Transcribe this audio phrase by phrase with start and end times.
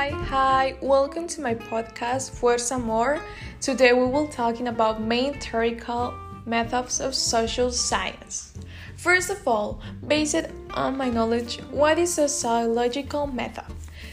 [0.00, 3.20] Hi, hi, welcome to my podcast Fuerza More.
[3.60, 6.14] Today we will talking about main theoretical
[6.46, 8.54] methods of social science.
[8.96, 13.66] First of all, based on my knowledge, what is a sociological method?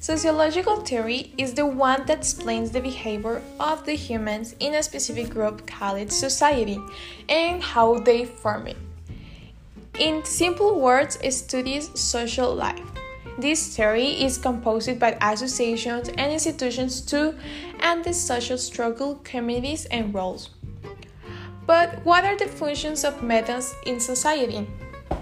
[0.00, 5.30] Sociological theory is the one that explains the behavior of the humans in a specific
[5.30, 6.80] group called society
[7.28, 8.78] and how they form it.
[9.96, 12.97] In simple words, it studies social life.
[13.38, 17.36] This theory is composed by associations and institutions to
[17.78, 20.50] and the social struggle, communities, and roles.
[21.64, 24.66] But what are the functions of methods in society?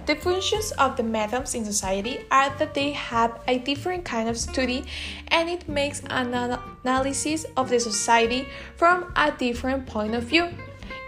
[0.06, 4.38] The functions of the methods in society are that they have a different kind of
[4.38, 4.84] study
[5.28, 10.48] and it makes an analysis of the society from a different point of view.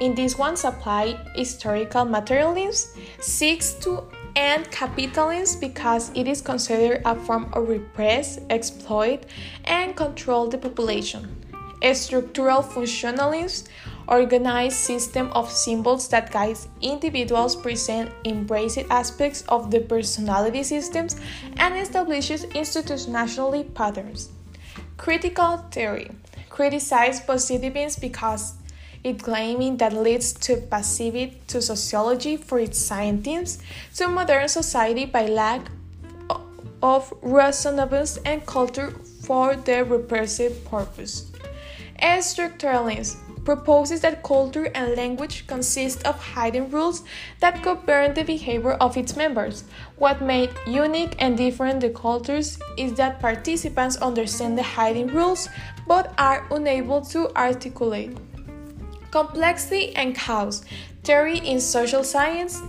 [0.01, 4.03] In this one supply historical materialism seeks to
[4.39, 9.25] and capitalism because it is considered a form of repress, exploit,
[9.65, 11.45] and control the population.
[11.83, 13.67] A structural functionalism
[14.07, 21.17] organized system of symbols that guides individuals present embraced aspects of the personality systems
[21.57, 24.31] and establishes institutionally patterns.
[24.97, 26.13] Critical theory
[26.49, 28.55] criticizes positivism because
[29.05, 33.63] it claiming that leads to passivity to sociology for its scientists,
[33.97, 35.63] to modern society by lack
[36.83, 38.91] of reasonableness and culture
[39.23, 41.31] for their repressive purpose.
[42.01, 47.03] Structuralism proposes that culture and language consist of hidden rules
[47.41, 49.65] that govern the behavior of its members.
[49.97, 55.49] What made unique and different the cultures is that participants understand the hidden rules
[55.87, 58.17] but are unable to articulate.
[59.11, 60.63] Complexity and chaos,
[61.03, 62.61] theory in social science,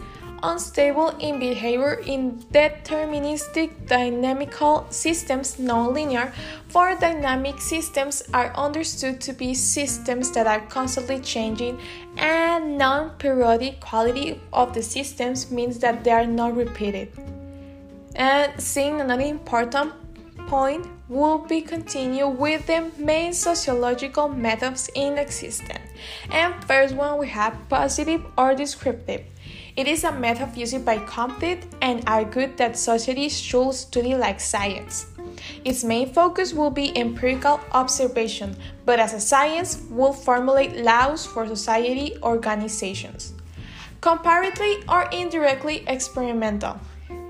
[0.44, 6.34] unstable in behavior in deterministic dynamical systems non-linear
[6.70, 11.80] for dynamic systems are understood to be systems that are constantly changing
[12.18, 17.12] and non-periodic quality of the systems means that they are not repeated.
[18.16, 19.94] And seeing another important
[20.50, 25.80] point will be continue with the main sociological methods in existence.
[26.32, 29.24] And first one we have positive or descriptive.
[29.76, 35.06] It is a method used by Comte and argued that society should study like science.
[35.64, 38.56] Its main focus will be empirical observation,
[38.86, 43.34] but as a science will formulate laws for society organizations.
[44.02, 46.80] Comparatively or indirectly experimental.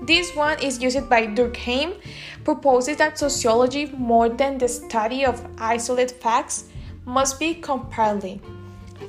[0.02, 2.00] This one is used by Durkheim,
[2.44, 6.64] proposes that sociology, more than the study of isolated facts,
[7.04, 8.40] must be comparatively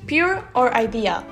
[0.06, 1.24] pure or ideal.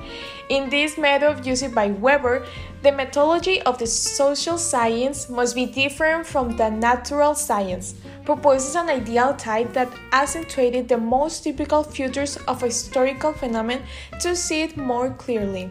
[0.48, 2.46] In this method used by Weber,
[2.82, 7.94] the methodology of the social science must be different from the natural science,
[8.24, 13.84] proposes an ideal type that accentuated the most typical features of a historical phenomenon
[14.20, 15.70] to see it more clearly.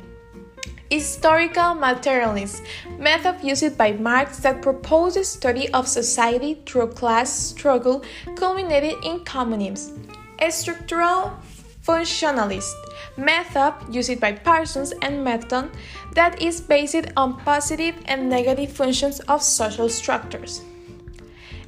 [0.89, 2.66] Historical materialism,
[2.97, 8.03] method used by Marx that proposes study of society through class struggle
[8.35, 10.07] culminated in communism.
[10.39, 11.38] A structural
[11.85, 12.73] functionalist,
[13.17, 15.69] method used by Parsons and Merton
[16.16, 20.61] that is based on positive and negative functions of social structures.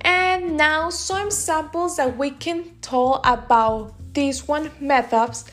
[0.01, 5.45] And now some samples that we can tell about these one methods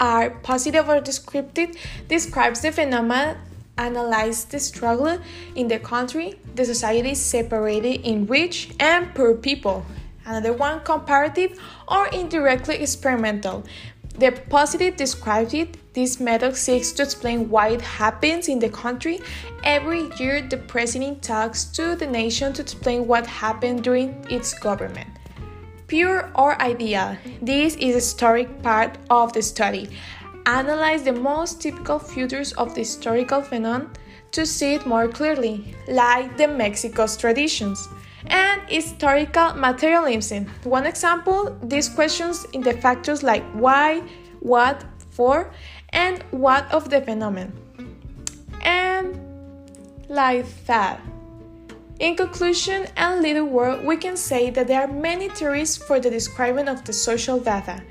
[0.00, 1.76] are positive or descriptive,
[2.08, 3.36] describes the phenomenon,
[3.76, 5.18] analyze the struggle
[5.54, 9.84] in the country, the society separated in rich and poor people.
[10.26, 13.64] Another one, comparative or indirectly experimental.
[14.18, 15.94] The positive describes it.
[15.94, 19.20] This method seeks to explain why it happens in the country.
[19.62, 25.08] Every year, the president talks to the nation to explain what happened during its government.
[25.88, 27.16] Pure or ideal.
[27.40, 29.88] This is a historic part of the study.
[30.44, 33.90] Analyze the most typical features of the historical phenomenon
[34.32, 37.88] to see it more clearly, like the Mexico's traditions.
[38.26, 40.46] And historical materialism.
[40.64, 44.02] One example, these questions in the factors like why,
[44.40, 45.50] what, for,
[45.90, 47.52] and what of the phenomenon.
[48.60, 49.18] And
[50.10, 51.00] like that.
[51.98, 56.08] In conclusion and little word, we can say that there are many theories for the
[56.08, 57.82] describing of the social data.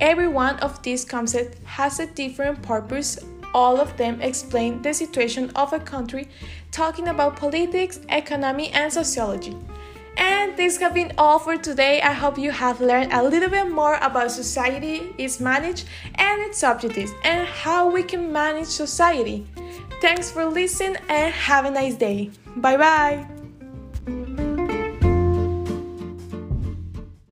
[0.00, 3.16] Every one of these concepts has a different purpose.
[3.54, 6.28] All of them explain the situation of a country,
[6.72, 9.56] talking about politics, economy, and sociology.
[10.16, 12.02] And this has been all for today.
[12.02, 16.64] I hope you have learned a little bit more about society is managed and its
[16.64, 19.46] objectives and how we can manage society.
[20.00, 22.30] Thanks for listening and have a nice day.
[22.56, 23.26] Bye bye.